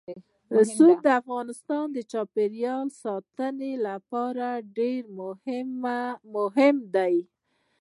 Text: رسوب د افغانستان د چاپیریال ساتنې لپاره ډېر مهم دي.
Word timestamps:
رسوب 0.55 0.97
د 1.05 1.07
افغانستان 1.21 1.85
د 1.93 1.97
چاپیریال 2.11 2.87
ساتنې 3.03 3.73
لپاره 3.87 4.47
ډېر 4.77 5.01
مهم 6.39 6.75
دي. 6.95 7.15